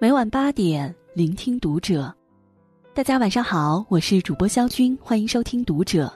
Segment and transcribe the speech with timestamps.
[0.00, 2.14] 每晚八点，聆听读者。
[2.94, 6.08] 大家晚上好，我是主播肖军，欢迎收听读者。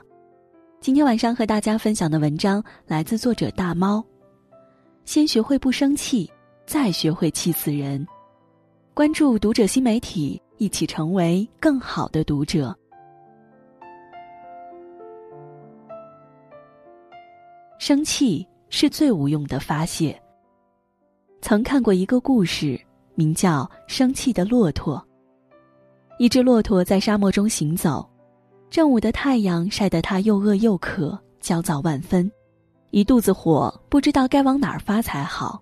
[0.79, 4.01] 今天晚上和大家分享的文章来自作者大猫。
[5.03, 6.31] 先学会不生气，
[6.65, 8.07] 再学会气死人。
[8.93, 12.73] 关注读者新媒体，一起成为更好的读者。
[17.79, 20.17] 生气是最无用的发泄。
[21.41, 22.79] 曾看过一个故事。
[23.15, 25.03] 名叫生气的骆驼。
[26.19, 28.07] 一只骆驼在沙漠中行走，
[28.69, 32.31] 正午的太阳晒得它又饿又渴，焦躁万分，
[32.91, 35.61] 一肚子火，不知道该往哪儿发才好。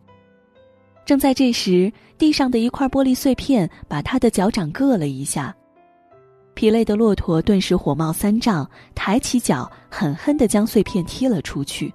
[1.05, 5.55] 正在这时，地上的一块玻璃碎片把他的脚掌硌了一下，
[6.53, 11.91] 疲累的骆驼顿时火冒三丈，抬起脚狠狠地将碎片踢了出去。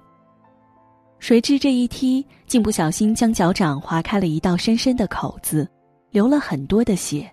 [1.19, 5.67] 谁知这一踢，竟不小心将脚掌划开了一道深深的口子，
[6.11, 7.29] 流了很多的血。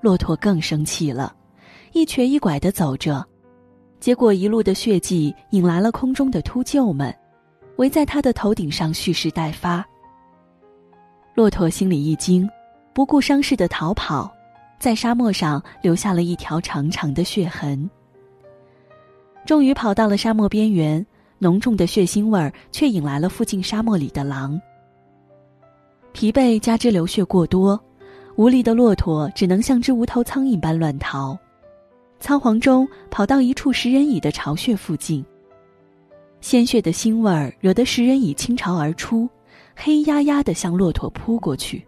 [0.00, 1.34] 骆驼更生气了，
[1.92, 3.24] 一瘸一拐的走着，
[4.00, 7.14] 结果一路的血迹引来了空中的秃鹫们，
[7.76, 9.86] 围在他的头顶上蓄势待发。
[11.34, 12.48] 骆驼心里一惊，
[12.92, 14.30] 不顾伤势的逃跑，
[14.78, 17.88] 在沙漠上留下了一条长长的血痕。
[19.46, 21.04] 终于跑到了沙漠边缘。
[21.38, 24.60] 浓重的血腥味儿却引来了附近沙漠里的狼。
[26.12, 27.78] 疲惫加之流血过多，
[28.36, 31.38] 无力的骆驼只能像只无头苍蝇般乱逃，
[32.18, 35.24] 仓皇中跑到一处食人蚁的巢穴附近。
[36.40, 39.28] 鲜血的腥味儿惹得食人蚁倾巢而出，
[39.74, 41.86] 黑压压的向骆驼扑过去。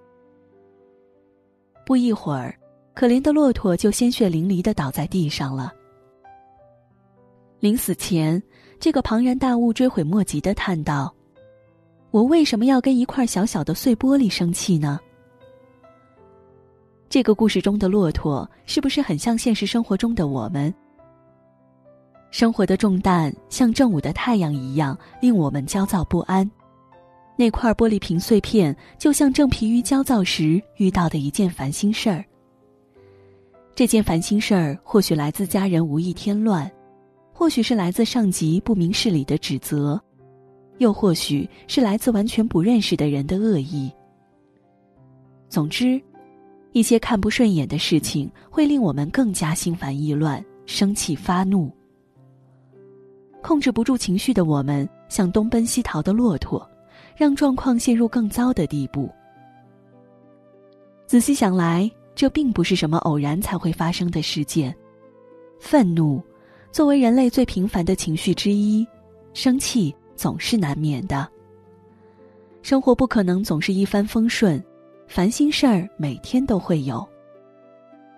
[1.87, 2.55] 不一会儿，
[2.95, 5.73] 可怜的骆驼就鲜血淋漓的倒在地上了。
[7.61, 8.43] 临死前。
[8.81, 11.12] 这个庞然大物追悔莫及的叹道
[12.12, 15.01] ：“我为什么要跟一块小小的碎玻璃生气呢？”
[17.08, 20.73] 这个故事中的骆驼是不是很像现实生活中的我们？
[22.30, 26.48] 生活的重担像正午的太阳一样，令我们焦躁不安。
[27.36, 32.25] 那块玻璃瓶碎片就像正疲于焦躁时遇到的一件烦心事儿。
[33.75, 36.70] 这件烦心事儿或许来自家人无意添乱。
[37.39, 39.99] 或许是来自上级不明事理的指责，
[40.79, 43.89] 又或许是来自完全不认识的人的恶意。
[45.49, 46.03] 总之，
[46.73, 51.71] 一些看不顺眼的事情会令我们更加心烦意乱、生气发怒。
[53.41, 56.69] 控制不住情绪的我们，像东奔西逃的骆驼，
[57.17, 59.09] 让状况陷入更糟的地步。
[61.07, 64.75] 仔细想来，这并不是什么偶然才会发生的事件，
[65.61, 66.20] 愤怒。
[66.70, 68.86] 作为人类最平凡的情绪之一，
[69.33, 71.29] 生气总是难免的。
[72.62, 74.62] 生活不可能总是一帆风顺，
[75.07, 77.07] 烦心事儿每天都会有。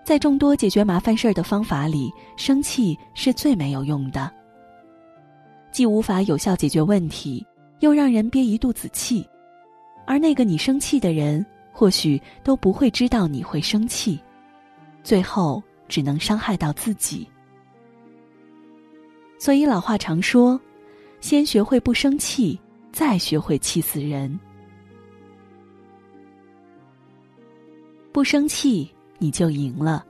[0.04, 4.30] 在众多解决麻烦事儿的方法里，生气是最没有用的。
[5.70, 7.46] 既无法有效解决问题，
[7.78, 9.26] 又让人憋一肚子气，
[10.06, 14.20] 而那个你生气的人，或许都不会知道你会生气，
[15.04, 17.28] 最后只能伤害到自己。
[19.40, 20.60] 所以老话常说
[21.20, 22.60] ：“先学会不生气，
[22.92, 24.38] 再学会气死人。
[28.12, 30.04] 不生气，你就赢了。”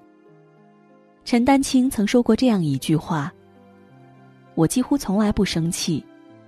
[1.24, 3.32] 陈丹青曾说过这样一句话
[4.56, 6.04] ：“我几乎从来不生气，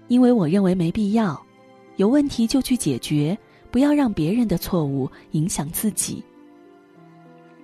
[0.08, 1.40] 因为我认为没必要。
[1.98, 3.38] 有问题就去解决，
[3.70, 6.20] 不要让别人的错误影响自己。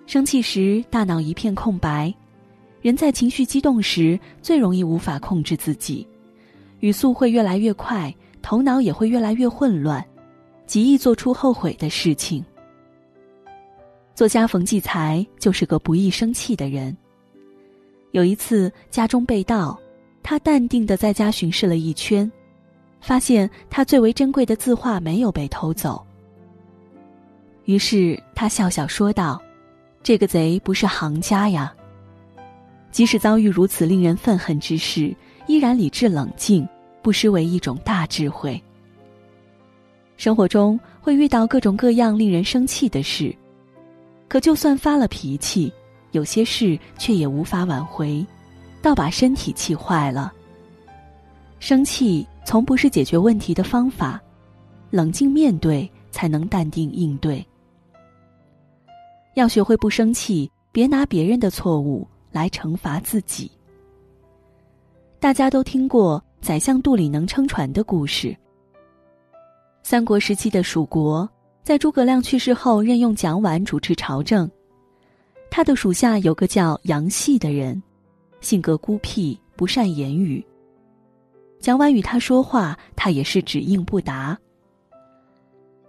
[0.07, 2.15] 生气时，大脑一片空白。”
[2.81, 6.07] 人在情绪激动时，最容易无法控制自己，
[6.81, 10.05] 语速会越来越快，头脑也会越来越混乱，
[10.67, 12.45] 极易做出后悔的事情。
[14.15, 16.97] 作家冯骥才就是个不易生气的人。
[18.13, 19.79] 有一次家中被盗，
[20.23, 22.31] 他淡定的在家巡视了一圈，
[23.01, 26.05] 发现他最为珍贵的字画没有被偷走。
[27.65, 29.41] 于是他笑笑说道
[30.03, 31.73] ：“这个贼不是行家呀。”
[32.91, 35.15] 即使遭遇如此令人愤恨之事，
[35.47, 36.67] 依然理智冷静，
[37.03, 38.61] 不失为一种大智慧。
[40.17, 43.35] 生活中会遇到各种各样令人生气的事，
[44.27, 45.73] 可就算发了脾气，
[46.11, 48.27] 有些事却也无法挽回，
[48.83, 50.33] 倒把身体气坏了。
[51.61, 54.21] 生气从不是解决问题的方法，
[54.91, 57.47] 冷静面对才能淡定应对。
[59.35, 62.07] 要学会不生气，别拿别人的错误。
[62.31, 63.51] 来惩罚自己。
[65.21, 68.37] 大家都听过宰相肚里能撑船的故事。
[69.83, 71.29] 三国时期的蜀国，
[71.63, 74.49] 在诸葛亮去世后，任用蒋琬主持朝政。
[75.51, 77.83] 他的属下有个叫杨戏的人，
[78.41, 80.45] 性格孤僻，不善言语。
[81.59, 84.39] 蒋琬与他说话，他也是只应不答。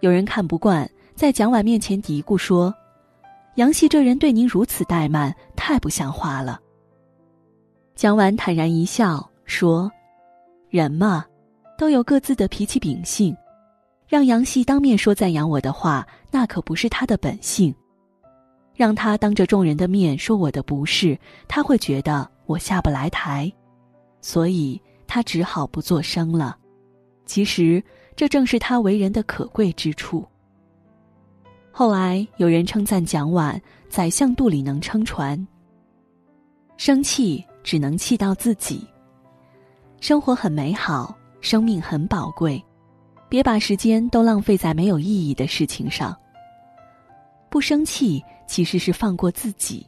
[0.00, 2.74] 有人看不惯，在蒋琬面前嘀咕说
[3.56, 6.60] ：“杨戏这人对您如此怠慢，太不像话了。”
[7.96, 9.90] 蒋琬坦然一笑说
[10.70, 11.24] ：“人嘛，
[11.76, 13.36] 都有各自的脾气秉性，
[14.08, 17.74] 让杨戏当面说赞扬我的话，那可不是他的本性。
[18.74, 23.52] 让他当着众人的面说我的不是，他会觉得我下不来台，
[24.20, 24.80] 所以。”
[25.12, 26.56] 他只好不作声了。
[27.26, 27.82] 其实，
[28.14, 30.24] 这正是他为人的可贵之处。
[31.80, 35.48] 后来有人称赞蒋琬：“宰相肚里能撑船。”
[36.76, 38.86] 生气只能气到自己。
[39.98, 42.62] 生活很美好，生命很宝贵，
[43.30, 46.14] 别把时间都浪费在没有意义的事情上。
[47.48, 49.86] 不生气其实是放过自己，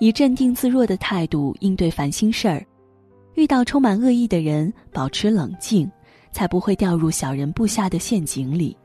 [0.00, 2.66] 以镇定自若的态度应对烦心事儿。
[3.34, 5.88] 遇到充满恶意的人，保持冷静，
[6.32, 8.76] 才不会掉入小人布下的陷阱里。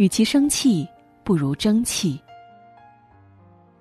[0.00, 0.88] 与其生气，
[1.22, 2.18] 不如争气。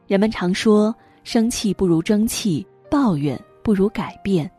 [0.06, 0.94] 人们常说，
[1.24, 4.52] 生气不如争气，抱怨不如改变。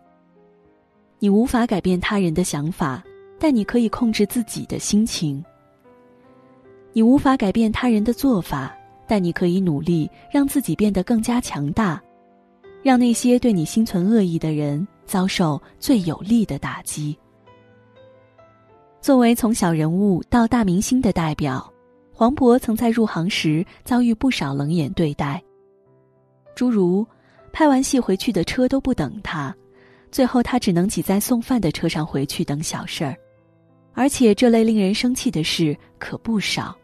[1.18, 3.04] 你无法改变他人的想法，
[3.38, 5.44] 但你可以控制自己的心情。
[6.94, 8.74] 你无法改变他人的做法，
[9.06, 12.00] 但你可以努力让自己变得更加强大。
[12.82, 17.14] 让那些对你心存恶意的人遭受最有力的打击。
[19.00, 21.72] 作为从小人物到大明星的代表，
[22.12, 25.42] 黄渤曾在入行时遭遇不少冷眼对待，
[26.54, 27.06] 诸如
[27.50, 29.54] 拍完戏回去的车都不等他，
[30.10, 33.16] 最后他只能挤在送饭的车上回去等小事儿，
[33.94, 36.76] 而且这类令人生气的事可不少。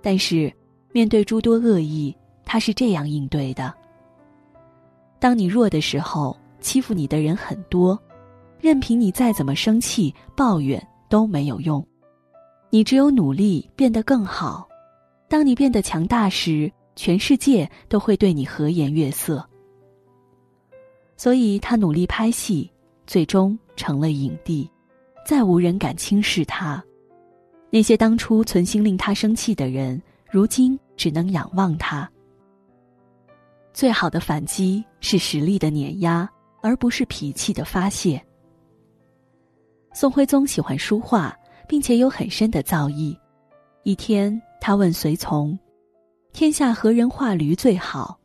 [0.00, 0.52] 但是，
[0.92, 3.74] 面对诸多恶意，他是这样应对的。
[5.18, 8.00] 当你弱的时候，欺负你的人很多，
[8.60, 11.86] 任凭你再怎么生气、抱怨都没有用，
[12.70, 14.68] 你只有努力变得更好。
[15.28, 19.46] 当你变得强大时，全世界都会对你和颜悦色。
[21.16, 22.70] 所以他努力拍戏，
[23.06, 24.70] 最终成了影帝，
[25.24, 26.82] 再无人敢轻视他。
[27.70, 30.00] 那些当初存心令他生气的人，
[30.30, 32.08] 如今只能仰望他。
[33.74, 36.28] 最好的反击是实力的碾压，
[36.62, 38.24] 而不是脾气的发泄。
[39.98, 41.34] 宋徽宗喜欢书画，
[41.66, 43.16] 并且有很深的造诣。
[43.82, 45.58] 一天，他问随从
[46.34, 48.18] ：“天下何人画驴最好？”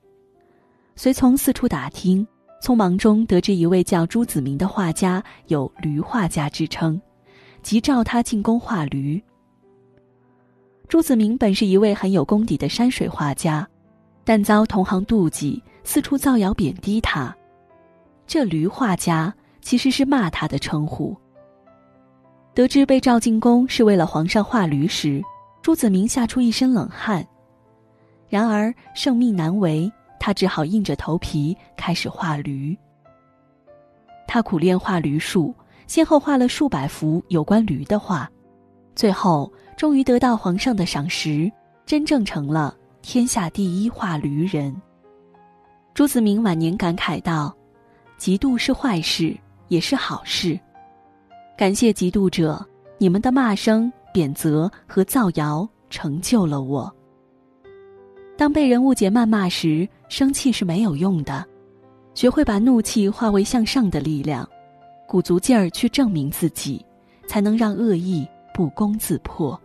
[0.97, 2.27] 随从四处打听，
[2.61, 7.01] 匆忙中得知一位叫朱子明的画家有“驴画家”之称，
[7.63, 9.23] 即召他进宫画驴。
[10.89, 13.65] 朱子明本是一位很有功底的山水画家。
[14.25, 17.33] 但遭同行妒忌，四处造谣贬低他。
[18.27, 21.15] 这驴画家其实是骂他的称呼。
[22.53, 25.23] 得知被召进宫是为了皇上画驴时，
[25.61, 27.25] 朱子明吓出一身冷汗。
[28.27, 32.77] 然而圣命难违，他只好硬着头皮开始画驴。
[34.27, 35.53] 他苦练画驴术，
[35.87, 38.29] 先后画了数百幅有关驴的画，
[38.95, 41.51] 最后终于得到皇上的赏识，
[41.85, 42.75] 真正成了。
[43.01, 44.79] 天下第一画驴人。
[45.93, 47.51] 朱子明晚年感慨道
[48.19, 49.35] ：“嫉妒是坏事，
[49.69, 50.59] 也是好事。
[51.57, 52.65] 感谢嫉妒者，
[52.97, 56.91] 你们的骂声、贬责和造谣成就了我。
[58.37, 61.45] 当被人误解、谩骂时，生气是没有用的，
[62.15, 64.47] 学会把怒气化为向上的力量，
[65.07, 66.83] 鼓足劲儿去证明自己，
[67.27, 69.59] 才能让恶意不攻自破。”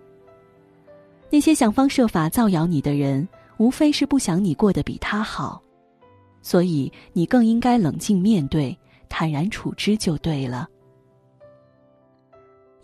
[1.31, 3.27] 那些想方设法造谣你的人，
[3.57, 5.63] 无非是不想你过得比他好，
[6.43, 8.79] 所以你更应该冷静面对，
[9.09, 10.69] 坦然处之就对了。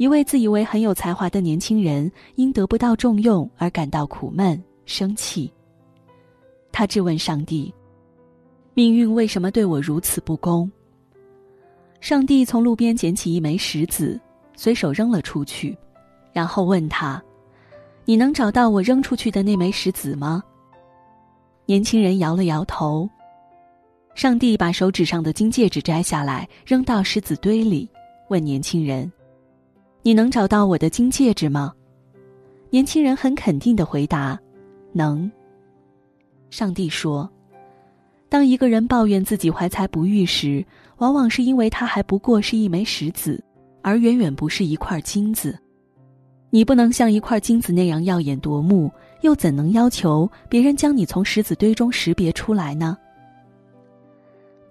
[0.02, 5.48] 一位自以为很有才华的年轻人，因得不到重用而感到苦闷、生气。
[6.72, 7.72] 他质问上帝
[8.74, 10.68] ：“命运为什么对我如此不公？”
[12.02, 14.20] 上帝从路边捡起一枚石子，
[14.56, 15.78] 随手扔了出去，
[16.32, 17.22] 然后问他。
[18.04, 20.42] 你能找到我扔出去的那枚石子吗？
[21.64, 23.08] 年轻人摇了摇头。
[24.16, 27.88] 上帝把手指上的金戒指摘下来，扔到石子堆里，
[28.30, 29.08] 问年轻人
[30.02, 31.72] ：“你能找到我的金戒指吗？”
[32.70, 34.38] 年轻人很肯定的回答
[34.92, 35.30] ：“能。”
[36.50, 37.30] 上帝说
[38.28, 40.64] ：“当一个人抱怨自己怀才不遇时，
[40.98, 43.42] 往往是因为他还不过是一枚石子，
[43.82, 45.58] 而远远不是一块金子。
[46.50, 48.90] 你不能像一块金子那样耀眼夺目，
[49.22, 52.96] 又怎能要求别人将你从石子堆中识别出来呢？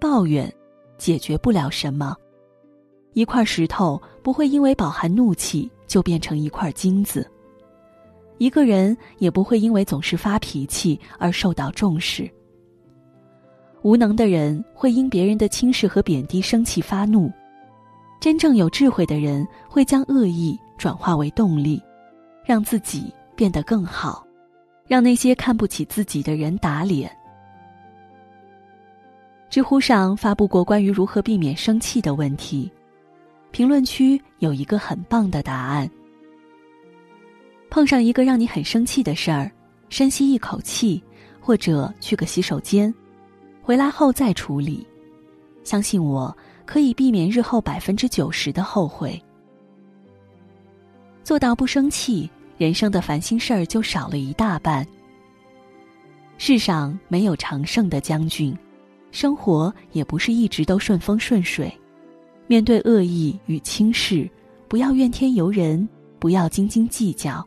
[0.00, 0.52] 抱怨
[0.98, 2.16] 解决不了什么。
[3.14, 7.28] 一块石头不会因为饱含怒气就变成一块金子。
[8.38, 12.28] 一个人也不会因为总是发脾气而受到重视。
[13.82, 17.30] 无能的人会因别人的轻视和贬低生气发怒，
[18.20, 21.82] 真正有智慧的人会将恶意转化为动力，
[22.44, 24.26] 让自己变得更好，
[24.86, 27.10] 让那些看不起自己的人打脸。
[29.50, 32.70] 知乎上发布过关于如何避免生气的问题。
[33.52, 35.88] 评论区有一个很棒的答案：
[37.68, 39.52] 碰上一个让你很生气的事儿，
[39.90, 41.02] 深吸一口气，
[41.38, 42.92] 或者去个洗手间，
[43.62, 44.86] 回来后再处理。
[45.64, 49.22] 相信我，可以避免日后百分之九十的后悔。
[51.22, 54.84] 做到不生气，人生的烦心事儿就少了一大半。
[56.38, 58.56] 世上没有常胜的将军，
[59.10, 61.70] 生活也不是一直都顺风顺水。
[62.46, 64.28] 面对恶意与轻视，
[64.68, 67.46] 不要怨天尤人，不要斤斤计较，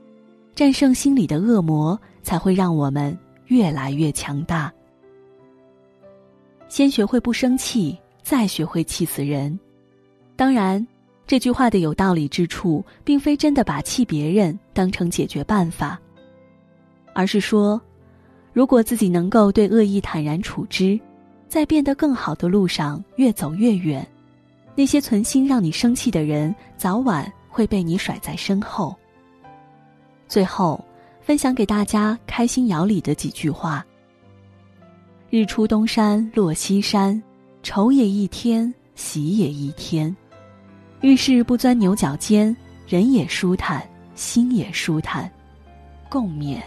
[0.56, 4.72] 战胜心里的恶魔，才会让我们越来越强大。
[6.68, 9.58] 先学会不生气，再学会气死人。
[10.36, 10.86] 当然，
[11.28, 16.00] 这句话的有道理之处，并非真的把气别人当成解决办法，
[17.14, 17.80] 而是说，
[18.52, 21.00] 如果自己能够对恶意坦然处之，
[21.48, 24.06] 在变得更好的路上越走越远。
[24.76, 28.96] 那些存心让你生气的人，早晚会被你甩在身后。
[30.28, 30.84] 最后，
[31.22, 33.86] 分享给大家开心摇里的几句话：
[35.30, 37.22] 日出东山落西山，
[37.64, 40.14] 愁也一天，喜也一天。
[41.02, 42.56] 遇事不钻牛角尖，
[42.88, 45.32] 人也舒坦，心也舒坦，
[46.10, 46.60] 共勉。